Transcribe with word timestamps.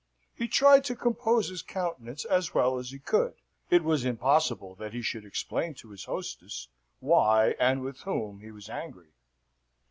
He 0.33 0.47
tried 0.47 0.83
to 0.85 0.95
compose 0.95 1.49
his 1.49 1.61
countenance 1.61 2.25
as 2.25 2.55
well 2.55 2.79
as 2.79 2.89
he 2.89 2.97
could: 2.97 3.35
it 3.69 3.83
was 3.83 4.03
impossible 4.03 4.73
that 4.77 4.93
he 4.93 5.03
should 5.03 5.25
explain 5.25 5.75
to 5.75 5.91
his 5.91 6.05
hostess 6.05 6.69
why 6.99 7.51
and 7.59 7.83
with 7.83 7.99
whom 7.99 8.39
he 8.39 8.49
was 8.49 8.67
angry. 8.67 9.13